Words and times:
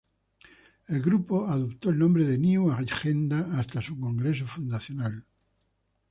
El 0.87 0.99
grupo 0.99 1.45
adoptó 1.47 1.91
el 1.91 1.99
nombre 1.99 2.25
de 2.25 2.39
"New 2.39 2.71
Agenda" 2.71 3.59
hasta 3.59 3.83
su 3.83 3.99
congreso 3.99 4.47
fundacional. 4.47 5.27